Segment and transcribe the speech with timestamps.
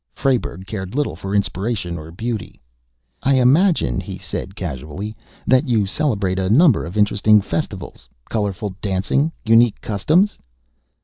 [0.19, 2.59] _"Frayberg cared little for inspiration or beauty.
[3.21, 8.09] "I imagine," he said casually, "that you celebrate a number of interesting festivals?
[8.27, 9.31] Colorful dancing?
[9.45, 10.39] Unique customs?"